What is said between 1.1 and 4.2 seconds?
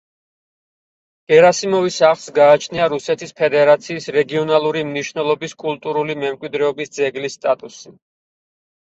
გერასიმოვის სახლს გააჩნია რუსეთის ფედერაციის